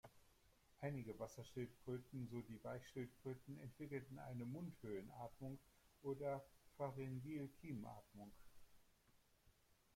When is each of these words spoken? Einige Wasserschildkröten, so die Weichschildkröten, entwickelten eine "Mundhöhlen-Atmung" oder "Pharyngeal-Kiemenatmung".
Einige 0.79 1.19
Wasserschildkröten, 1.19 2.27
so 2.31 2.41
die 2.41 2.63
Weichschildkröten, 2.63 3.59
entwickelten 3.59 4.17
eine 4.17 4.45
"Mundhöhlen-Atmung" 4.45 5.59
oder 6.01 6.43
"Pharyngeal-Kiemenatmung". 6.77 8.31